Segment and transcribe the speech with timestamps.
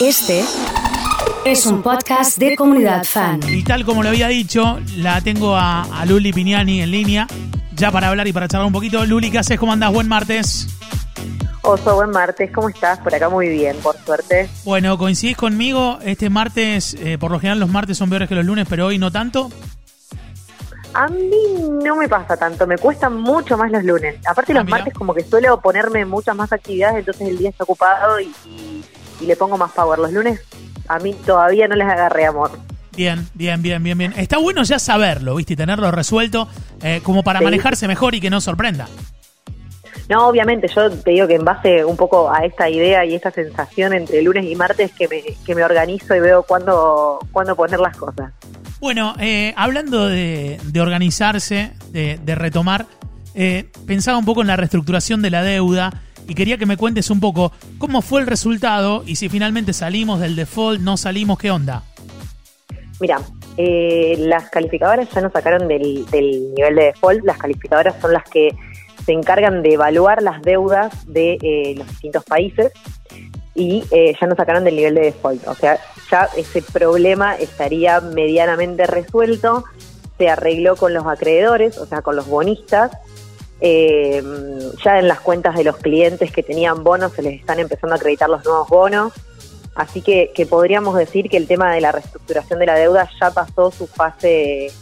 [0.00, 0.44] Este
[1.44, 3.40] es un podcast de comunidad fan.
[3.48, 7.26] Y tal como lo había dicho, la tengo a, a Luli Piñani en línea,
[7.74, 9.04] ya para hablar y para charlar un poquito.
[9.04, 9.58] Luli, ¿qué haces?
[9.58, 9.92] ¿Cómo andás?
[9.92, 10.68] Buen martes.
[11.62, 12.98] Oso, buen martes, ¿cómo estás?
[13.00, 14.48] Por acá muy bien, por suerte.
[14.64, 18.44] Bueno, coincidís conmigo, este martes, eh, por lo general los martes son peores que los
[18.44, 19.50] lunes, pero hoy no tanto.
[20.94, 21.30] A mí
[21.84, 24.16] no me pasa tanto, me cuestan mucho más los lunes.
[24.26, 24.78] Aparte Ah, los mira.
[24.78, 28.84] martes como que suelo ponerme muchas más actividades, entonces el día está ocupado y, y-
[29.20, 29.98] y le pongo más power.
[29.98, 30.40] Los lunes
[30.88, 32.50] a mí todavía no les agarré amor.
[32.96, 34.12] Bien, bien, bien, bien, bien.
[34.16, 35.52] Está bueno ya saberlo, ¿viste?
[35.52, 36.48] Y tenerlo resuelto
[36.82, 37.44] eh, como para Sí.
[37.44, 38.88] manejarse mejor y que no sorprenda.
[40.08, 43.30] No, obviamente, yo te digo que en base un poco a esta idea y esta
[43.30, 47.78] sensación entre lunes y martes que me, que me organizo y veo cuándo, cuándo poner
[47.78, 48.32] las cosas.
[48.80, 52.86] Bueno, eh, hablando de, de organizarse, de, de retomar,
[53.34, 55.92] eh, pensaba un poco en la reestructuración de la deuda
[56.28, 60.20] y quería que me cuentes un poco cómo fue el resultado y si finalmente salimos
[60.20, 61.82] del default, no salimos, ¿qué onda?
[63.00, 63.20] Mira,
[63.56, 67.24] eh, las calificadoras ya nos sacaron del, del nivel de default.
[67.24, 68.54] Las calificadoras son las que
[69.06, 72.72] se encargan de evaluar las deudas de eh, los distintos países
[73.54, 75.46] y eh, ya nos sacaron del nivel de default.
[75.48, 75.78] O sea,
[76.10, 79.64] ya ese problema estaría medianamente resuelto.
[80.18, 82.90] Se arregló con los acreedores, o sea, con los bonistas.
[83.60, 84.22] Eh,
[84.84, 87.96] ya en las cuentas de los clientes que tenían bonos se les están empezando a
[87.96, 89.12] acreditar los nuevos bonos.
[89.74, 93.70] Así que, podríamos decir que el tema de la reestructuración de la deuda ya pasó
[93.70, 94.72] su fase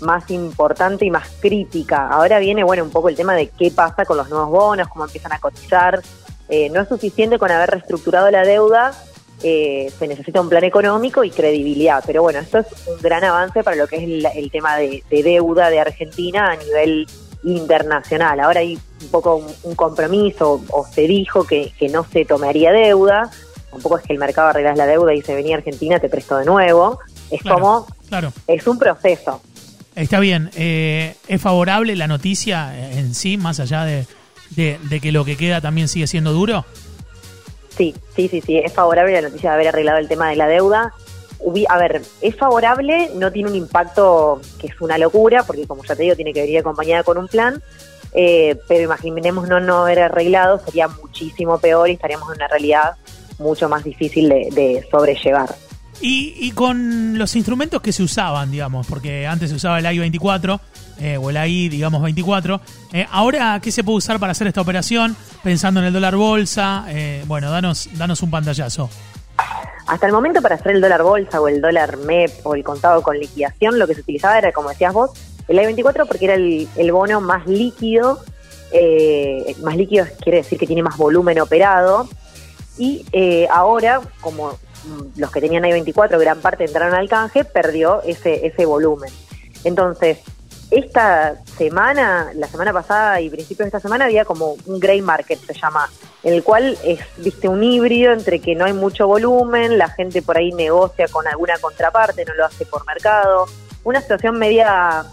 [0.00, 2.08] más importante y más crítica.
[2.08, 5.04] Ahora viene, bueno, un poco el tema de qué pasa con los nuevos bonos, cómo
[5.04, 6.02] empiezan a cotizar.
[6.48, 8.92] Eh, no es suficiente con haber reestructurado la deuda,
[9.44, 12.02] eh, se necesita un plan económico y credibilidad.
[12.04, 15.70] Pero bueno, esto es un gran avance para lo que es el, tema de deuda
[15.70, 17.06] de Argentina a nivel
[17.44, 18.40] internacional.
[18.40, 22.72] Ahora hay un poco un, un compromiso, o se dijo que, que no se tomaría
[22.72, 23.30] deuda.
[23.70, 26.44] Tampoco es que el mercado arreglas la deuda y dice, vení Argentina, te presto de
[26.44, 26.98] nuevo.
[27.30, 29.40] Es Claro, como, Claro, es un proceso.
[29.94, 30.50] está bien.
[30.56, 34.06] Eh, ¿Es favorable la noticia en sí, más allá de,
[34.50, 36.64] de- de que lo que queda también sigue siendo duro?
[37.76, 40.46] Sí, sí, sí, sí, es favorable la noticia de haber arreglado el tema de la
[40.46, 40.92] deuda.
[41.68, 45.96] A ver, es favorable, no tiene un impacto que es una locura, porque como ya
[45.96, 47.60] te digo, tiene que venir acompañada con un plan,
[48.14, 52.92] eh, pero imaginemos no, no haber arreglado, sería muchísimo peor y estaríamos en una realidad
[53.38, 55.54] mucho más difícil de, de sobrellevar.
[56.00, 60.60] Y, y con los instrumentos que se usaban, digamos, porque antes se usaba el AI-24
[61.00, 62.60] eh, o el AI, digamos, 24.
[62.92, 65.16] eh, ahora, ¿qué se puede usar para hacer esta operación?
[65.44, 66.86] Pensando en el dólar bolsa.
[66.88, 68.90] eh, bueno, danos, danos un pantallazo.
[69.92, 73.02] Hasta el momento para hacer el dólar bolsa o el dólar MEP o el contado
[73.02, 75.10] con liquidación, lo que se utilizaba era, como decías vos,
[75.48, 78.18] el I-24 porque era el, bono más líquido,
[78.72, 82.08] eh, más líquido quiere decir que tiene más volumen operado,
[82.78, 88.00] y eh, ahora, como mm, los que tenían I-24 gran parte entraron al canje, perdió
[88.02, 89.12] ese, ese volumen.
[89.62, 90.20] Entonces,
[90.72, 95.38] esta semana, la semana pasada y principios de esta semana había como un gray market,
[95.38, 95.88] se llama,
[96.22, 100.22] en el cual es, viste, un híbrido entre que no hay mucho volumen, la gente
[100.22, 103.46] por ahí negocia con alguna contraparte, no lo hace por mercado,
[103.84, 105.04] una situación media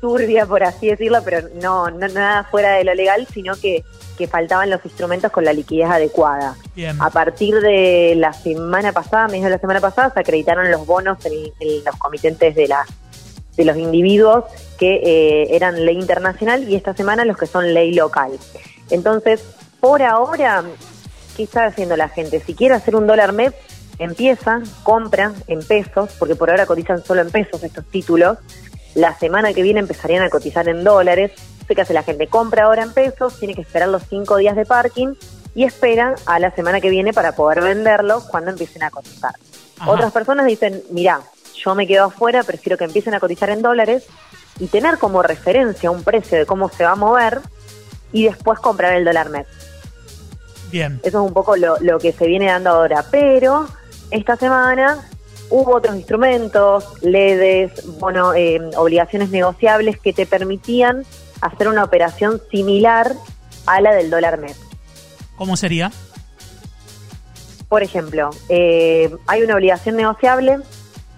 [0.00, 3.82] turbia, por así decirlo, pero no, no nada fuera de lo legal, sino que,
[4.16, 6.56] que faltaban los instrumentos con la liquidez adecuada.
[6.76, 6.96] Bien.
[7.00, 11.24] A partir de la semana pasada, mediados de la semana pasada, se acreditaron los bonos
[11.24, 12.84] en, en los comitentes de la
[13.56, 14.44] de los individuos
[14.78, 18.32] que eh, eran ley internacional y esta semana los que son ley local.
[18.90, 19.42] Entonces,
[19.80, 20.64] por ahora,
[21.36, 22.40] ¿qué está haciendo la gente?
[22.40, 23.54] Si quiere hacer un dólar MEP,
[23.98, 28.38] empieza, compra en pesos, porque por ahora cotizan solo en pesos estos títulos.
[28.94, 31.32] La semana que viene empezarían a cotizar en dólares.
[31.66, 32.26] ¿Qué hace la gente?
[32.26, 35.14] Compra ahora en pesos, tiene que esperar los cinco días de parking
[35.54, 39.34] y espera a la semana que viene para poder venderlos cuando empiecen a cotizar.
[39.78, 39.90] Ajá.
[39.90, 41.20] Otras personas dicen, mirá,
[41.64, 44.04] yo me quedo afuera, prefiero que empiecen a cotizar en dólares
[44.58, 47.40] y tener como referencia un precio de cómo se va a mover
[48.12, 49.46] y después comprar el dólar MEP.
[50.70, 51.00] Bien.
[51.02, 53.04] Eso es un poco lo, lo que se viene dando ahora.
[53.10, 53.68] Pero
[54.10, 55.08] esta semana
[55.50, 61.04] hubo otros instrumentos, LEDs, bueno, eh, obligaciones negociables que te permitían
[61.40, 63.12] hacer una operación similar
[63.66, 64.56] a la del dólar MEP.
[65.36, 65.90] ¿Cómo sería?
[67.68, 70.58] Por ejemplo, eh, hay una obligación negociable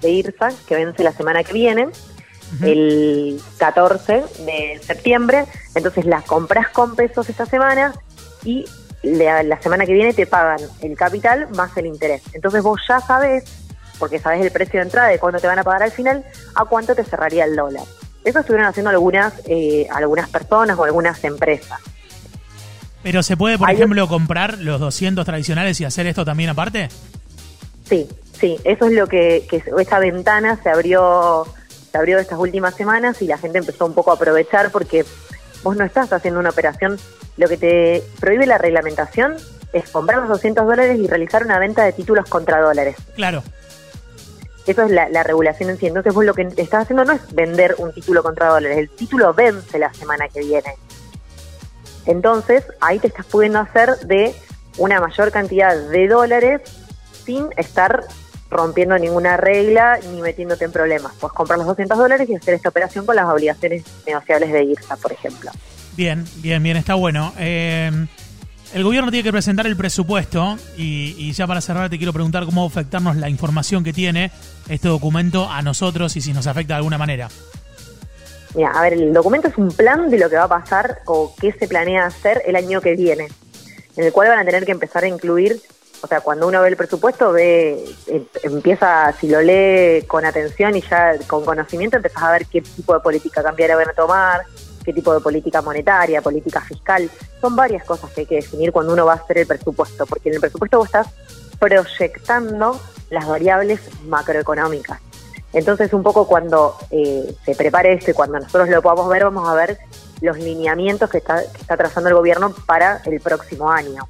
[0.01, 1.89] de IRSA que vence la semana que viene,
[2.63, 5.45] el 14 de septiembre.
[5.75, 7.93] Entonces las compras con pesos esta semana
[8.45, 8.65] y
[9.03, 12.23] la, la semana que viene te pagan el capital más el interés.
[12.33, 13.45] Entonces vos ya sabés,
[13.99, 16.65] porque sabés el precio de entrada de cuánto te van a pagar al final, a
[16.65, 17.85] cuánto te cerraría el dólar.
[18.25, 21.79] Eso estuvieron haciendo algunas, eh, algunas personas o algunas empresas.
[23.03, 26.89] Pero se puede, por Hay- ejemplo, comprar los 200 tradicionales y hacer esto también aparte?
[27.89, 31.47] Sí, sí, eso es lo que, que esta ventana se abrió,
[31.91, 35.05] se abrió estas últimas semanas y la gente empezó un poco a aprovechar porque
[35.63, 36.99] vos no estás haciendo una operación,
[37.37, 39.37] lo que te prohíbe la reglamentación
[39.73, 42.97] es comprar los 200 dólares y realizar una venta de títulos contra dólares.
[43.15, 43.43] Claro.
[44.67, 45.87] Eso es la, regulación en sí.
[45.87, 49.33] Entonces vos lo que estás haciendo no es vender un título contra dólares, el título
[49.33, 50.75] vence la semana que viene.
[52.05, 54.35] Entonces ahí te estás pudiendo hacer de
[54.79, 56.63] una mayor cantidad de dólares
[57.25, 58.05] sin estar
[58.51, 61.13] rompiendo ninguna regla ni metiéndote en problemas.
[61.21, 64.97] Puedes comprar los 200 dólares y hacer esta operación con las obligaciones negociables de IRSA,
[64.97, 65.51] por ejemplo.
[65.97, 67.33] Bien, bien, bien, está bueno.
[67.39, 67.91] Eh,
[68.75, 72.63] el gobierno tiene que presentar el presupuesto y, ya para cerrar te quiero preguntar cómo
[72.63, 74.31] va a afectarnos la información que tiene
[74.69, 77.29] este documento a nosotros y si nos afecta de alguna manera.
[78.55, 81.35] Mira, a ver, el documento es un plan de lo que va a pasar o
[81.41, 83.29] qué se planea hacer el año que viene,
[83.97, 85.61] en el cual van a tener que empezar a incluir,
[86.03, 90.77] o sea, cuando uno ve el presupuesto, ve, em, empieza, si lo lee con atención
[90.77, 94.43] y ya con conocimiento, empezás a ver qué tipo de política cambiaria van a tomar,
[94.85, 97.11] qué tipo de política monetaria, política fiscal.
[97.41, 100.29] Son varias cosas que hay que definir cuando uno va a hacer el presupuesto, porque
[100.29, 101.09] en el presupuesto vos estás
[101.59, 105.01] proyectando las variables macroeconómicas.
[105.53, 109.49] Entonces, un poco cuando eh, se prepare esto y cuando nosotros lo podamos ver, vamos
[109.49, 109.79] a ver
[110.21, 114.07] los lineamientos que está, que está trazando el gobierno para el próximo año.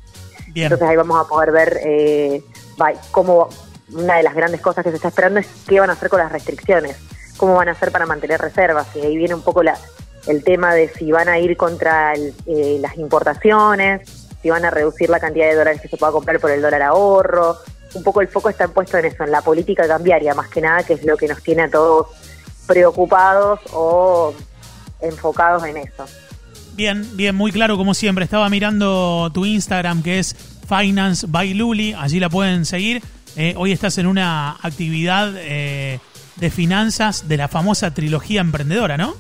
[0.63, 2.43] Entonces ahí vamos a poder ver eh,
[3.11, 3.49] cómo
[3.93, 6.19] una de las grandes cosas que se está esperando es qué van a hacer con
[6.19, 6.97] las restricciones,
[7.37, 8.89] cómo van a hacer para mantener reservas.
[8.97, 9.79] Y ahí viene un poco la,
[10.27, 14.09] el tema de si van a ir contra eh, las importaciones,
[14.43, 16.83] si van a reducir la cantidad de dólares que se pueda comprar por el dólar
[16.83, 17.57] ahorro.
[17.95, 20.83] Un poco el foco está puesto en eso, en la política cambiaria, más que nada,
[20.83, 22.09] que es lo que nos tiene a todos
[22.67, 24.35] preocupados o
[25.01, 26.05] enfocados en eso.
[26.77, 28.25] Bien, bien, muy claro como siempre.
[28.25, 30.37] Estaba mirando tu Instagram que es
[30.69, 33.03] Finance by Luli, allí la pueden seguir.
[33.35, 36.01] Eh, hoy estás en una actividad eh,
[36.37, 39.15] de finanzas de la famosa trilogía emprendedora, ¿no?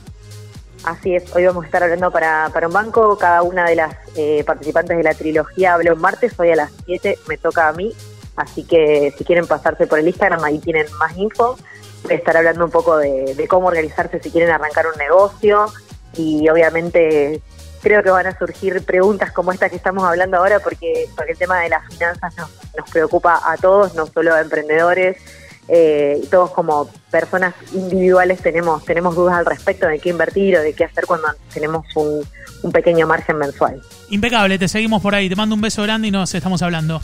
[0.84, 3.16] Así es, hoy vamos a estar hablando para, para un banco.
[3.16, 7.18] Cada una de las eh, participantes de la trilogía habló martes, hoy a las 7
[7.26, 7.90] me toca a mí.
[8.36, 11.56] Así que si quieren pasarse por el Instagram, ahí tienen más info.
[12.04, 15.72] Voy estar hablando un poco de, cómo organizarse si quieren arrancar un negocio.
[16.16, 17.40] Y obviamente
[17.82, 21.38] creo que van a surgir preguntas como esta que estamos hablando ahora, porque, porque el
[21.38, 25.18] tema de las finanzas nos, nos preocupa a todos, no solo a emprendedores
[25.68, 30.72] eh, todos como personas individuales tenemos, tenemos dudas al respecto de qué invertir o de
[30.72, 32.22] qué hacer cuando tenemos un,
[32.62, 33.80] un pequeño margen mensual.
[34.10, 35.28] Impecable, te seguimos por ahí.
[35.28, 37.00] Te mando un beso grande y nos estamos hablando.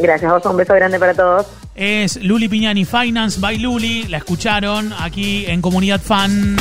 [0.00, 1.46] Gracias, vos un beso grande para todos.
[1.74, 6.56] Es Luli Piñani Finance by Luli, la escucharon aquí en Comunidad Fan.